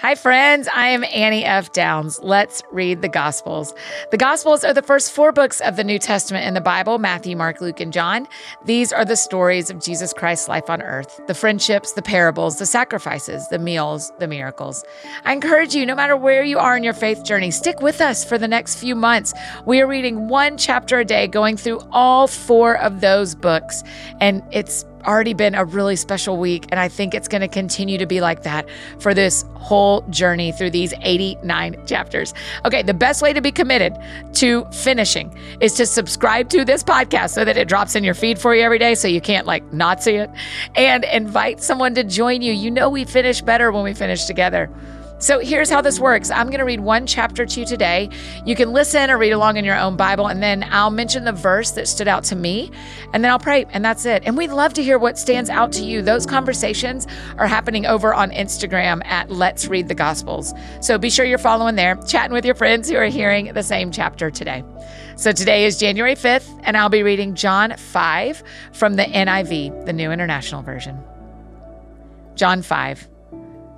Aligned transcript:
Hi, 0.00 0.14
friends. 0.14 0.66
I 0.74 0.86
am 0.86 1.04
Annie 1.04 1.44
F. 1.44 1.72
Downs. 1.72 2.18
Let's 2.22 2.62
read 2.72 3.02
the 3.02 3.08
Gospels. 3.08 3.74
The 4.10 4.16
Gospels 4.16 4.64
are 4.64 4.72
the 4.72 4.80
first 4.80 5.12
four 5.12 5.30
books 5.30 5.60
of 5.60 5.76
the 5.76 5.84
New 5.84 5.98
Testament 5.98 6.46
in 6.46 6.54
the 6.54 6.60
Bible 6.62 6.96
Matthew, 6.96 7.36
Mark, 7.36 7.60
Luke, 7.60 7.80
and 7.80 7.92
John. 7.92 8.26
These 8.64 8.94
are 8.94 9.04
the 9.04 9.14
stories 9.14 9.68
of 9.68 9.78
Jesus 9.78 10.14
Christ's 10.14 10.48
life 10.48 10.70
on 10.70 10.80
earth 10.80 11.20
the 11.26 11.34
friendships, 11.34 11.92
the 11.92 12.00
parables, 12.00 12.58
the 12.58 12.64
sacrifices, 12.64 13.46
the 13.48 13.58
meals, 13.58 14.10
the 14.18 14.26
miracles. 14.26 14.86
I 15.26 15.34
encourage 15.34 15.74
you, 15.74 15.84
no 15.84 15.94
matter 15.94 16.16
where 16.16 16.44
you 16.44 16.58
are 16.58 16.78
in 16.78 16.82
your 16.82 16.94
faith 16.94 17.22
journey, 17.22 17.50
stick 17.50 17.82
with 17.82 18.00
us 18.00 18.24
for 18.24 18.38
the 18.38 18.48
next 18.48 18.76
few 18.76 18.94
months. 18.94 19.34
We 19.66 19.82
are 19.82 19.86
reading 19.86 20.28
one 20.28 20.56
chapter 20.56 21.00
a 21.00 21.04
day, 21.04 21.26
going 21.26 21.58
through 21.58 21.80
all 21.92 22.26
four 22.26 22.78
of 22.78 23.02
those 23.02 23.34
books, 23.34 23.82
and 24.18 24.42
it's 24.50 24.86
already 25.02 25.34
been 25.34 25.54
a 25.54 25.64
really 25.64 25.96
special 25.96 26.36
week, 26.36 26.66
and 26.70 26.80
I 26.80 26.88
think 26.88 27.14
it's 27.14 27.28
going 27.28 27.40
to 27.40 27.48
continue 27.48 27.98
to 27.98 28.06
be 28.06 28.20
like 28.20 28.42
that 28.42 28.68
for 28.98 29.14
this 29.14 29.44
whole 29.54 30.02
journey 30.10 30.52
through 30.52 30.70
these 30.70 30.92
89 31.02 31.86
chapters. 31.86 32.34
Okay, 32.64 32.82
the 32.82 32.94
best 32.94 33.22
way 33.22 33.32
to 33.32 33.40
be 33.40 33.52
committed 33.52 33.96
to 34.34 34.64
finishing 34.66 35.36
is 35.60 35.74
to 35.74 35.86
subscribe 35.86 36.48
to 36.50 36.64
this 36.64 36.82
podcast 36.82 37.30
so 37.30 37.44
that 37.44 37.56
it 37.56 37.68
drops 37.68 37.94
in 37.94 38.04
your 38.04 38.14
feed 38.14 38.38
for 38.38 38.54
you 38.54 38.62
every 38.62 38.78
day 38.78 38.94
so 38.94 39.08
you 39.08 39.20
can't 39.20 39.46
like 39.46 39.72
not 39.72 40.02
see 40.02 40.14
it, 40.14 40.30
and 40.76 41.04
invite 41.04 41.60
someone 41.60 41.94
to 41.94 42.04
join 42.04 42.42
you. 42.42 42.52
You 42.52 42.70
know, 42.70 42.88
we 42.88 43.04
finish 43.04 43.40
better 43.40 43.72
when 43.72 43.84
we 43.84 43.94
finish 43.94 44.24
together. 44.24 44.70
So 45.20 45.38
here's 45.38 45.68
how 45.68 45.82
this 45.82 46.00
works 46.00 46.30
I'm 46.30 46.46
going 46.46 46.60
to 46.60 46.64
read 46.64 46.80
one 46.80 47.06
chapter 47.06 47.44
to 47.44 47.60
you 47.60 47.66
today. 47.66 48.08
You 48.46 48.56
can 48.56 48.72
listen 48.72 49.10
or 49.10 49.18
read 49.18 49.32
along 49.32 49.58
in 49.58 49.66
your 49.66 49.76
own 49.76 49.94
Bible, 49.94 50.28
and 50.28 50.42
then 50.42 50.66
I'll 50.70 50.90
mention 50.90 51.24
the 51.24 51.32
verse 51.32 51.72
that 51.72 51.88
stood 51.88 52.08
out 52.08 52.24
to 52.24 52.36
me, 52.36 52.70
and 53.12 53.22
then 53.22 53.30
I'll 53.30 53.38
pray, 53.38 53.66
and 53.68 53.84
that's 53.84 54.06
it. 54.06 54.22
And 54.24 54.34
we'd 54.34 54.50
love 54.50 54.72
to 54.74 54.82
hear 54.82 54.98
what 54.98 55.18
stands 55.18 55.50
out 55.50 55.72
to 55.72 55.84
you. 55.84 56.00
Those 56.00 56.24
conversations 56.24 57.06
are 57.36 57.46
happening 57.46 57.84
over 57.84 58.14
on 58.14 58.30
Instagram 58.30 59.04
at 59.04 59.30
Let's 59.30 59.68
Read 59.68 59.88
the 59.88 59.94
Gospels. 59.94 60.54
So 60.80 60.96
be 60.96 61.10
sure 61.10 61.26
you're 61.26 61.36
following 61.36 61.76
there, 61.76 61.96
chatting 62.08 62.32
with 62.32 62.46
your 62.46 62.54
friends 62.54 62.88
who 62.88 62.96
are 62.96 63.04
hearing 63.04 63.52
the 63.52 63.62
same 63.62 63.92
chapter 63.92 64.30
today. 64.30 64.64
So 65.16 65.32
today 65.32 65.66
is 65.66 65.78
January 65.78 66.14
5th, 66.14 66.62
and 66.62 66.78
I'll 66.78 66.88
be 66.88 67.02
reading 67.02 67.34
John 67.34 67.76
5 67.76 68.42
from 68.72 68.94
the 68.94 69.04
NIV, 69.04 69.84
the 69.84 69.92
New 69.92 70.12
International 70.12 70.62
Version. 70.62 70.98
John 72.36 72.62
5. 72.62 73.06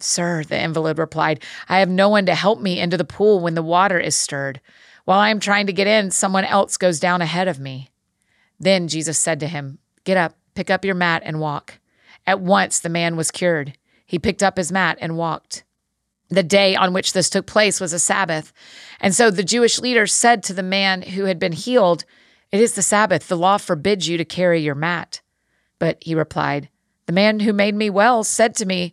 Sir, 0.00 0.44
the 0.44 0.60
invalid 0.60 0.98
replied, 0.98 1.42
I 1.68 1.80
have 1.80 1.88
no 1.88 2.08
one 2.08 2.26
to 2.26 2.34
help 2.34 2.60
me 2.60 2.80
into 2.80 2.96
the 2.96 3.04
pool 3.04 3.40
when 3.40 3.54
the 3.54 3.62
water 3.62 3.98
is 3.98 4.14
stirred. 4.14 4.60
While 5.04 5.18
I 5.18 5.30
am 5.30 5.40
trying 5.40 5.66
to 5.66 5.72
get 5.72 5.86
in, 5.86 6.10
someone 6.10 6.44
else 6.44 6.76
goes 6.76 7.00
down 7.00 7.22
ahead 7.22 7.48
of 7.48 7.58
me. 7.58 7.88
Then 8.60 8.88
Jesus 8.88 9.18
said 9.18 9.40
to 9.40 9.46
him, 9.46 9.78
Get 10.04 10.16
up, 10.16 10.36
pick 10.54 10.70
up 10.70 10.84
your 10.84 10.94
mat, 10.94 11.22
and 11.24 11.40
walk. 11.40 11.78
At 12.26 12.40
once 12.40 12.78
the 12.78 12.88
man 12.88 13.16
was 13.16 13.30
cured. 13.30 13.76
He 14.04 14.18
picked 14.18 14.42
up 14.42 14.56
his 14.56 14.70
mat 14.70 14.98
and 15.00 15.16
walked. 15.16 15.64
The 16.28 16.42
day 16.42 16.76
on 16.76 16.92
which 16.92 17.12
this 17.12 17.30
took 17.30 17.46
place 17.46 17.80
was 17.80 17.92
a 17.92 17.98
Sabbath. 17.98 18.52
And 19.00 19.14
so 19.14 19.30
the 19.30 19.42
Jewish 19.42 19.78
leaders 19.78 20.12
said 20.12 20.42
to 20.44 20.54
the 20.54 20.62
man 20.62 21.02
who 21.02 21.24
had 21.24 21.38
been 21.38 21.52
healed, 21.52 22.04
It 22.52 22.60
is 22.60 22.74
the 22.74 22.82
Sabbath. 22.82 23.28
The 23.28 23.36
law 23.36 23.56
forbids 23.56 24.08
you 24.08 24.18
to 24.18 24.24
carry 24.24 24.60
your 24.60 24.74
mat. 24.74 25.22
But 25.78 25.98
he 26.02 26.14
replied, 26.14 26.68
The 27.06 27.12
man 27.12 27.40
who 27.40 27.52
made 27.52 27.74
me 27.74 27.88
well 27.88 28.24
said 28.24 28.54
to 28.56 28.66
me, 28.66 28.92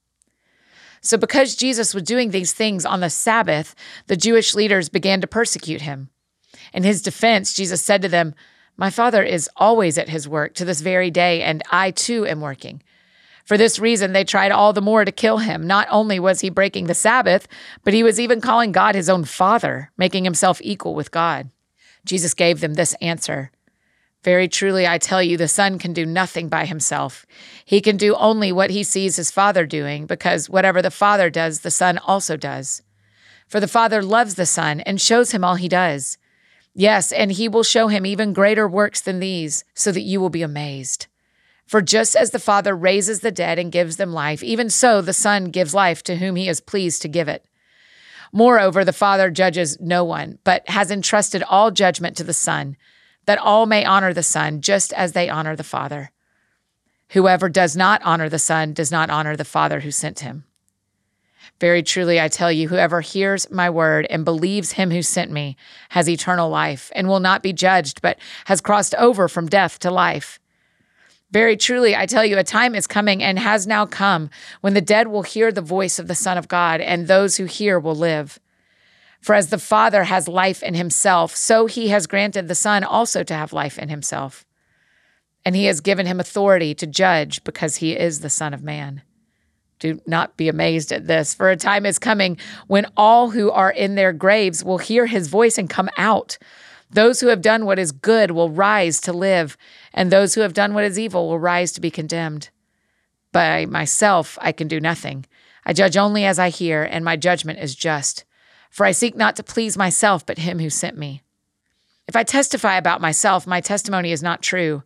So, 1.01 1.17
because 1.17 1.55
Jesus 1.55 1.95
was 1.95 2.03
doing 2.03 2.29
these 2.29 2.53
things 2.53 2.85
on 2.85 2.99
the 2.99 3.09
Sabbath, 3.09 3.75
the 4.07 4.15
Jewish 4.15 4.53
leaders 4.53 4.87
began 4.87 5.19
to 5.21 5.27
persecute 5.27 5.81
him. 5.81 6.09
In 6.73 6.83
his 6.83 7.01
defense, 7.01 7.55
Jesus 7.55 7.81
said 7.81 8.03
to 8.03 8.07
them, 8.07 8.35
My 8.77 8.91
Father 8.91 9.23
is 9.23 9.49
always 9.57 9.97
at 9.97 10.09
his 10.09 10.27
work 10.27 10.53
to 10.55 10.65
this 10.65 10.81
very 10.81 11.09
day, 11.09 11.41
and 11.41 11.63
I 11.71 11.89
too 11.91 12.25
am 12.27 12.39
working. 12.39 12.83
For 13.45 13.57
this 13.57 13.79
reason, 13.79 14.13
they 14.13 14.23
tried 14.23 14.51
all 14.51 14.73
the 14.73 14.81
more 14.81 15.03
to 15.03 15.11
kill 15.11 15.39
him. 15.39 15.65
Not 15.65 15.87
only 15.89 16.19
was 16.19 16.41
he 16.41 16.49
breaking 16.49 16.85
the 16.85 16.93
Sabbath, 16.93 17.47
but 17.83 17.93
he 17.93 18.03
was 18.03 18.19
even 18.19 18.39
calling 18.39 18.71
God 18.71 18.93
his 18.93 19.09
own 19.09 19.25
Father, 19.25 19.91
making 19.97 20.23
himself 20.23 20.61
equal 20.63 20.93
with 20.93 21.11
God. 21.11 21.49
Jesus 22.05 22.33
gave 22.33 22.61
them 22.61 22.75
this 22.75 22.93
answer 23.01 23.51
very 24.23 24.47
truly, 24.47 24.85
I 24.85 24.99
tell 24.99 25.23
you, 25.23 25.35
the 25.35 25.47
Son 25.47 25.79
can 25.79 25.93
do 25.93 26.05
nothing 26.05 26.47
by 26.47 26.65
himself. 26.65 27.25
He 27.65 27.81
can 27.81 27.97
do 27.97 28.15
only 28.15 28.51
what 28.51 28.69
he 28.69 28.83
sees 28.83 29.15
his 29.15 29.31
Father 29.31 29.65
doing, 29.65 30.05
because 30.05 30.49
whatever 30.49 30.81
the 30.81 30.91
Father 30.91 31.29
does, 31.29 31.61
the 31.61 31.71
Son 31.71 31.97
also 31.97 32.37
does. 32.37 32.83
For 33.47 33.59
the 33.59 33.67
Father 33.67 34.03
loves 34.03 34.35
the 34.35 34.45
Son 34.45 34.79
and 34.81 35.01
shows 35.01 35.31
him 35.31 35.43
all 35.43 35.55
he 35.55 35.67
does. 35.67 36.19
Yes, 36.73 37.11
and 37.11 37.31
he 37.31 37.49
will 37.49 37.63
show 37.63 37.87
him 37.87 38.05
even 38.05 38.31
greater 38.31 38.67
works 38.67 39.01
than 39.01 39.19
these, 39.19 39.63
so 39.73 39.91
that 39.91 40.01
you 40.01 40.21
will 40.21 40.29
be 40.29 40.43
amazed. 40.43 41.07
For 41.65 41.81
just 41.81 42.15
as 42.15 42.29
the 42.29 42.39
Father 42.39 42.75
raises 42.75 43.21
the 43.21 43.31
dead 43.31 43.57
and 43.57 43.71
gives 43.71 43.97
them 43.97 44.13
life, 44.13 44.43
even 44.43 44.69
so 44.69 45.01
the 45.01 45.13
Son 45.13 45.45
gives 45.45 45.73
life 45.73 46.03
to 46.03 46.17
whom 46.17 46.35
he 46.35 46.47
is 46.47 46.61
pleased 46.61 47.01
to 47.01 47.07
give 47.07 47.27
it. 47.27 47.45
Moreover, 48.31 48.85
the 48.85 48.93
Father 48.93 49.31
judges 49.31 49.79
no 49.81 50.03
one, 50.03 50.37
but 50.43 50.67
has 50.69 50.91
entrusted 50.91 51.43
all 51.43 51.71
judgment 51.71 52.15
to 52.17 52.23
the 52.23 52.33
Son 52.33 52.77
that 53.25 53.39
all 53.39 53.65
may 53.65 53.85
honor 53.85 54.13
the 54.13 54.23
Son 54.23 54.61
just 54.61 54.93
as 54.93 55.13
they 55.13 55.29
honor 55.29 55.55
the 55.55 55.63
Father. 55.63 56.11
Whoever 57.09 57.49
does 57.49 57.75
not 57.75 58.01
honor 58.03 58.29
the 58.29 58.39
Son 58.39 58.73
does 58.73 58.91
not 58.91 59.09
honor 59.09 59.35
the 59.35 59.45
Father 59.45 59.81
who 59.81 59.91
sent 59.91 60.21
him. 60.21 60.45
Very 61.59 61.83
truly, 61.83 62.19
I 62.19 62.27
tell 62.27 62.51
you, 62.51 62.69
whoever 62.69 63.01
hears 63.01 63.49
my 63.51 63.69
word 63.69 64.07
and 64.09 64.25
believes 64.25 64.71
him 64.71 64.89
who 64.89 65.03
sent 65.03 65.31
me 65.31 65.55
has 65.89 66.09
eternal 66.09 66.49
life 66.49 66.91
and 66.95 67.07
will 67.07 67.19
not 67.19 67.43
be 67.43 67.53
judged, 67.53 68.01
but 68.01 68.17
has 68.45 68.61
crossed 68.61 68.95
over 68.95 69.27
from 69.27 69.47
death 69.47 69.77
to 69.79 69.91
life. 69.91 70.39
Very 71.31 71.55
truly, 71.55 71.95
I 71.95 72.07
tell 72.07 72.25
you, 72.25 72.37
a 72.37 72.43
time 72.43 72.75
is 72.75 72.87
coming 72.87 73.21
and 73.23 73.37
has 73.37 73.67
now 73.67 73.85
come 73.85 74.29
when 74.61 74.73
the 74.73 74.81
dead 74.81 75.07
will 75.07 75.23
hear 75.23 75.51
the 75.51 75.61
voice 75.61 75.99
of 75.99 76.07
the 76.07 76.15
Son 76.15 76.37
of 76.37 76.47
God, 76.47 76.81
and 76.81 77.07
those 77.07 77.37
who 77.37 77.45
hear 77.45 77.79
will 77.79 77.95
live. 77.95 78.39
For 79.21 79.35
as 79.35 79.49
the 79.49 79.59
Father 79.59 80.03
has 80.05 80.27
life 80.27 80.63
in 80.63 80.73
himself, 80.73 81.35
so 81.35 81.67
he 81.67 81.89
has 81.89 82.07
granted 82.07 82.47
the 82.47 82.55
Son 82.55 82.83
also 82.83 83.23
to 83.23 83.33
have 83.35 83.53
life 83.53 83.77
in 83.77 83.87
himself. 83.87 84.45
And 85.45 85.55
he 85.55 85.65
has 85.65 85.79
given 85.79 86.07
him 86.07 86.19
authority 86.19 86.73
to 86.75 86.87
judge 86.87 87.43
because 87.43 87.77
he 87.77 87.95
is 87.95 88.19
the 88.19 88.29
Son 88.29 88.53
of 88.53 88.63
Man. 88.63 89.03
Do 89.79 89.99
not 90.05 90.37
be 90.37 90.49
amazed 90.49 90.91
at 90.91 91.07
this, 91.07 91.33
for 91.33 91.49
a 91.49 91.55
time 91.55 91.85
is 91.85 91.97
coming 91.97 92.37
when 92.67 92.85
all 92.97 93.31
who 93.31 93.49
are 93.51 93.71
in 93.71 93.95
their 93.95 94.13
graves 94.13 94.63
will 94.63 94.77
hear 94.79 95.05
his 95.05 95.27
voice 95.27 95.57
and 95.57 95.69
come 95.69 95.89
out. 95.97 96.37
Those 96.89 97.21
who 97.21 97.27
have 97.27 97.41
done 97.41 97.65
what 97.65 97.79
is 97.79 97.91
good 97.91 98.31
will 98.31 98.49
rise 98.49 98.99
to 99.01 99.13
live, 99.13 99.55
and 99.93 100.11
those 100.11 100.35
who 100.35 100.41
have 100.41 100.53
done 100.53 100.73
what 100.73 100.83
is 100.83 100.99
evil 100.99 101.29
will 101.29 101.39
rise 101.39 101.71
to 101.73 101.81
be 101.81 101.89
condemned. 101.89 102.49
By 103.31 103.65
myself 103.65 104.37
I 104.41 104.51
can 104.51 104.67
do 104.67 104.79
nothing. 104.79 105.25
I 105.65 105.73
judge 105.73 105.95
only 105.95 106.25
as 106.25 106.37
I 106.37 106.49
hear, 106.49 106.83
and 106.83 107.05
my 107.05 107.15
judgment 107.15 107.59
is 107.59 107.75
just 107.75 108.25
for 108.71 108.85
I 108.85 108.93
seek 108.93 109.15
not 109.15 109.35
to 109.35 109.43
please 109.43 109.77
myself, 109.77 110.25
but 110.25 110.39
him 110.39 110.57
who 110.57 110.69
sent 110.69 110.97
me. 110.97 111.21
If 112.07 112.15
I 112.15 112.23
testify 112.23 112.77
about 112.77 113.01
myself, 113.01 113.45
my 113.45 113.61
testimony 113.61 114.11
is 114.11 114.23
not 114.23 114.41
true. 114.41 114.81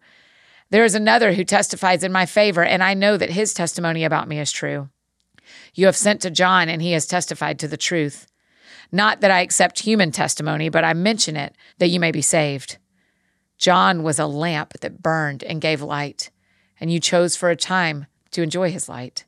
There 0.72 0.84
is 0.84 0.96
another 0.96 1.34
who 1.34 1.44
testifies 1.44 2.04
in 2.04 2.12
my 2.12 2.26
favor, 2.26 2.64
and 2.64 2.84
I 2.84 2.96
know 2.96 3.16
that 3.16 3.30
his 3.30 3.54
testimony 3.54 4.04
about 4.04 4.28
me 4.28 4.40
is 4.40 4.52
true. 4.52 4.90
You 5.76 5.86
have 5.86 5.96
sent 5.96 6.22
to 6.22 6.32
John, 6.32 6.68
and 6.68 6.82
he 6.82 6.92
has 6.94 7.06
testified 7.06 7.60
to 7.60 7.68
the 7.68 7.78
truth. 7.78 8.28
Not 8.92 9.22
that 9.22 9.32
I 9.32 9.42
accept 9.42 9.80
human 9.80 10.12
testimony, 10.12 10.70
but 10.70 10.84
I 10.84 10.94
mention 10.94 11.36
it 11.36 11.56
that 11.78 11.90
you 11.90 12.00
may 12.00 12.12
be 12.12 12.22
saved. 12.22 12.80
John 13.60 14.02
was 14.02 14.18
a 14.18 14.26
lamp 14.26 14.74
that 14.82 15.04
burned 15.04 15.44
and 15.44 15.62
gave 15.62 15.82
light, 15.82 16.32
and 16.80 16.92
you 16.92 17.00
chose 17.00 17.36
for 17.36 17.52
a 17.52 17.56
time 17.56 18.08
to 18.32 18.42
enjoy 18.42 18.72
his 18.72 18.90
light. 18.90 19.26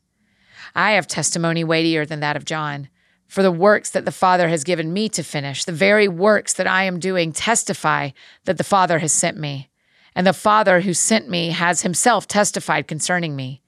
I 0.76 0.92
have 0.92 1.08
testimony 1.08 1.64
weightier 1.64 2.06
than 2.06 2.22
that 2.22 2.36
of 2.36 2.44
John 2.44 2.90
For 3.28 3.44
the 3.44 3.52
works 3.52 3.90
that 3.90 4.06
the 4.06 4.12
Father 4.12 4.48
has 4.48 4.64
given 4.64 4.94
me 4.94 5.10
to 5.10 5.24
finish, 5.24 5.66
the 5.66 5.72
very 5.72 6.08
works 6.08 6.54
that 6.54 6.68
I 6.68 6.84
am 6.84 7.00
doing, 7.00 7.32
testify 7.32 8.12
that 8.46 8.58
the 8.58 8.64
Father 8.64 9.00
has 9.00 9.12
sent 9.12 9.38
me. 9.38 9.70
And 10.16 10.26
the 10.26 10.34
Father 10.34 10.82
who 10.82 10.94
sent 10.94 11.30
me 11.30 11.50
has 11.50 11.82
himself 11.82 12.28
testified 12.28 12.88
concerning 12.88 13.36
me. 13.36 13.62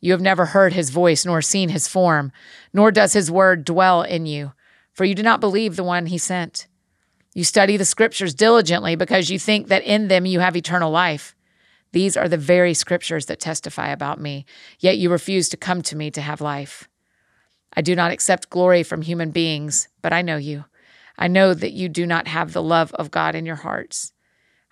You 0.00 0.12
have 0.12 0.20
never 0.20 0.46
heard 0.46 0.74
his 0.74 0.90
voice, 0.90 1.24
nor 1.24 1.42
seen 1.42 1.70
his 1.70 1.88
form, 1.88 2.30
nor 2.72 2.90
does 2.90 3.14
his 3.14 3.30
word 3.30 3.64
dwell 3.64 4.02
in 4.02 4.26
you, 4.26 4.52
for 4.92 5.04
you 5.04 5.14
do 5.14 5.22
not 5.22 5.40
believe 5.40 5.76
the 5.76 5.84
one 5.84 6.06
he 6.06 6.18
sent. 6.18 6.68
You 7.34 7.42
study 7.42 7.76
the 7.76 7.84
scriptures 7.84 8.32
diligently 8.32 8.94
because 8.94 9.28
you 9.28 9.38
think 9.38 9.68
that 9.68 9.82
in 9.82 10.08
them 10.08 10.24
you 10.24 10.40
have 10.40 10.56
eternal 10.56 10.90
life. 10.90 11.34
These 11.92 12.16
are 12.16 12.28
the 12.28 12.36
very 12.36 12.74
scriptures 12.74 13.26
that 13.26 13.40
testify 13.40 13.88
about 13.88 14.20
me, 14.20 14.46
yet 14.78 14.98
you 14.98 15.10
refuse 15.10 15.48
to 15.48 15.56
come 15.56 15.82
to 15.82 15.96
me 15.96 16.10
to 16.12 16.20
have 16.20 16.40
life. 16.40 16.88
I 17.76 17.82
do 17.82 17.96
not 17.96 18.10
accept 18.10 18.50
glory 18.50 18.82
from 18.82 19.02
human 19.02 19.30
beings, 19.30 19.88
but 20.02 20.12
I 20.12 20.22
know 20.22 20.36
you. 20.36 20.64
I 21.18 21.28
know 21.28 21.54
that 21.54 21.72
you 21.72 21.88
do 21.88 22.06
not 22.06 22.28
have 22.28 22.52
the 22.52 22.62
love 22.62 22.92
of 22.94 23.10
God 23.10 23.34
in 23.34 23.46
your 23.46 23.56
hearts. 23.56 24.12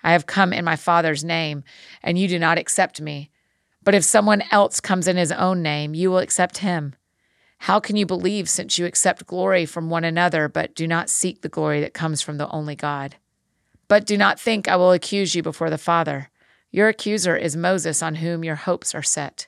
I 0.02 0.12
have 0.12 0.26
come 0.26 0.52
in 0.52 0.64
my 0.64 0.76
Father's 0.76 1.24
name, 1.24 1.62
and 2.02 2.18
you 2.18 2.28
do 2.28 2.38
not 2.38 2.58
accept 2.58 3.00
me. 3.00 3.30
But 3.84 3.94
if 3.94 4.04
someone 4.04 4.42
else 4.50 4.80
comes 4.80 5.08
in 5.08 5.16
his 5.16 5.32
own 5.32 5.62
name, 5.62 5.94
you 5.94 6.10
will 6.10 6.18
accept 6.18 6.58
him. 6.58 6.94
How 7.58 7.78
can 7.78 7.94
you 7.94 8.06
believe 8.06 8.48
since 8.48 8.78
you 8.78 8.86
accept 8.86 9.26
glory 9.26 9.66
from 9.66 9.88
one 9.88 10.04
another, 10.04 10.48
but 10.48 10.74
do 10.74 10.88
not 10.88 11.08
seek 11.08 11.42
the 11.42 11.48
glory 11.48 11.80
that 11.80 11.94
comes 11.94 12.20
from 12.20 12.36
the 12.36 12.48
only 12.50 12.74
God? 12.74 13.16
But 13.86 14.04
do 14.04 14.16
not 14.16 14.40
think 14.40 14.66
I 14.66 14.76
will 14.76 14.90
accuse 14.90 15.34
you 15.34 15.42
before 15.42 15.70
the 15.70 15.78
Father. 15.78 16.30
Your 16.72 16.88
accuser 16.88 17.36
is 17.36 17.56
Moses, 17.56 18.02
on 18.02 18.16
whom 18.16 18.42
your 18.42 18.56
hopes 18.56 18.94
are 18.94 19.02
set. 19.02 19.46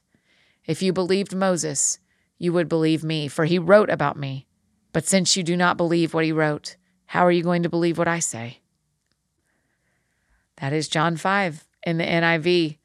If 0.66 0.82
you 0.82 0.92
believed 0.92 1.34
Moses, 1.34 1.98
you 2.44 2.52
would 2.52 2.68
believe 2.68 3.02
me, 3.02 3.26
for 3.26 3.46
he 3.46 3.58
wrote 3.58 3.90
about 3.90 4.16
me. 4.16 4.46
But 4.92 5.06
since 5.06 5.36
you 5.36 5.42
do 5.42 5.56
not 5.56 5.76
believe 5.76 6.14
what 6.14 6.24
he 6.24 6.30
wrote, 6.30 6.76
how 7.06 7.26
are 7.26 7.32
you 7.32 7.42
going 7.42 7.62
to 7.64 7.68
believe 7.68 7.98
what 7.98 8.06
I 8.06 8.20
say? 8.20 8.60
That 10.58 10.72
is 10.72 10.86
John 10.86 11.16
5 11.16 11.64
in 11.84 11.98
the 11.98 12.04
NIV. 12.04 12.78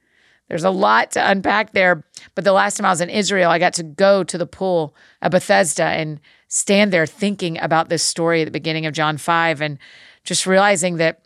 There's 0.47 0.63
a 0.63 0.71
lot 0.71 1.11
to 1.11 1.29
unpack 1.29 1.73
there. 1.73 2.03
But 2.33 2.45
the 2.45 2.53
last 2.53 2.77
time 2.77 2.85
I 2.85 2.89
was 2.89 3.01
in 3.01 3.09
Israel, 3.09 3.51
I 3.51 3.59
got 3.59 3.73
to 3.73 3.83
go 3.83 4.23
to 4.23 4.38
the 4.38 4.47
pool 4.47 4.95
at 5.21 5.31
Bethesda 5.31 5.83
and 5.83 6.19
stand 6.47 6.91
there 6.91 7.06
thinking 7.06 7.59
about 7.59 7.89
this 7.89 8.01
story 8.01 8.41
at 8.41 8.45
the 8.45 8.51
beginning 8.51 8.88
of 8.88 8.94
John 8.94 9.17
5 9.17 9.61
and 9.61 9.77
just 10.23 10.47
realizing 10.47 10.97
that 10.97 11.21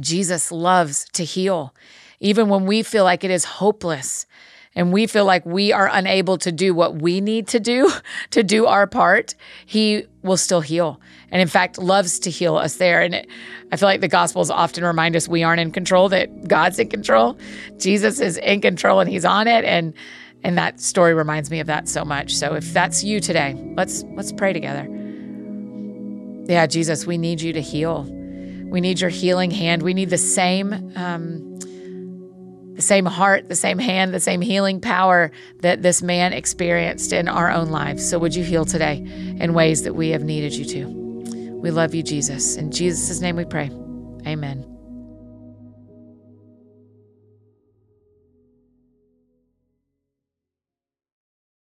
Jesus 0.00 0.50
loves 0.50 1.06
to 1.12 1.24
heal, 1.24 1.74
even 2.18 2.48
when 2.48 2.66
we 2.66 2.82
feel 2.82 3.04
like 3.04 3.22
it 3.22 3.30
is 3.30 3.44
hopeless 3.44 4.26
and 4.76 4.92
we 4.92 5.06
feel 5.06 5.24
like 5.24 5.44
we 5.44 5.72
are 5.72 5.88
unable 5.90 6.36
to 6.38 6.52
do 6.52 6.74
what 6.74 6.96
we 6.96 7.20
need 7.20 7.48
to 7.48 7.58
do 7.58 7.90
to 8.30 8.44
do 8.44 8.66
our 8.66 8.86
part, 8.86 9.34
He 9.64 10.04
will 10.22 10.36
still 10.36 10.60
heal. 10.60 11.00
And 11.32 11.42
in 11.42 11.48
fact, 11.48 11.78
loves 11.78 12.20
to 12.20 12.30
heal 12.30 12.56
us 12.56 12.76
there. 12.76 13.00
And 13.00 13.14
it, 13.14 13.28
I 13.72 13.76
feel 13.76 13.88
like 13.88 14.00
the 14.00 14.08
Gospels 14.08 14.50
often 14.50 14.84
remind 14.84 15.16
us 15.16 15.26
we 15.26 15.42
aren't 15.42 15.60
in 15.60 15.72
control, 15.72 16.08
that 16.10 16.46
God's 16.46 16.78
in 16.78 16.88
control. 16.88 17.36
Jesus 17.78 18.20
is 18.20 18.36
in 18.36 18.60
control 18.60 19.00
and 19.00 19.10
He's 19.10 19.24
on 19.24 19.48
it. 19.48 19.64
And 19.64 19.94
and 20.44 20.56
that 20.58 20.80
story 20.80 21.14
reminds 21.14 21.50
me 21.50 21.58
of 21.58 21.66
that 21.66 21.88
so 21.88 22.04
much. 22.04 22.34
So 22.34 22.54
if 22.54 22.72
that's 22.72 23.02
you 23.02 23.18
today, 23.18 23.56
let's 23.76 24.04
let's 24.14 24.30
pray 24.30 24.52
together. 24.52 24.86
Yeah, 26.48 26.66
Jesus, 26.66 27.06
we 27.06 27.18
need 27.18 27.40
you 27.40 27.52
to 27.54 27.60
heal. 27.60 28.04
We 28.68 28.80
need 28.80 29.00
your 29.00 29.10
healing 29.10 29.50
hand. 29.50 29.82
We 29.82 29.94
need 29.94 30.10
the 30.10 30.18
same 30.18 30.92
um, 30.94 31.58
the 32.76 32.82
same 32.82 33.06
heart, 33.06 33.48
the 33.48 33.56
same 33.56 33.78
hand, 33.78 34.14
the 34.14 34.20
same 34.20 34.40
healing 34.40 34.80
power 34.80 35.32
that 35.60 35.82
this 35.82 36.02
man 36.02 36.32
experienced 36.32 37.12
in 37.12 37.26
our 37.26 37.50
own 37.50 37.70
lives. 37.70 38.08
So, 38.08 38.18
would 38.18 38.34
you 38.34 38.44
heal 38.44 38.64
today 38.64 38.96
in 39.40 39.54
ways 39.54 39.82
that 39.82 39.94
we 39.94 40.10
have 40.10 40.22
needed 40.22 40.54
you 40.54 40.64
to? 40.66 40.86
We 41.60 41.70
love 41.70 41.94
you, 41.94 42.02
Jesus. 42.02 42.56
In 42.56 42.70
Jesus' 42.70 43.20
name 43.20 43.36
we 43.36 43.44
pray. 43.44 43.70
Amen. 44.26 44.75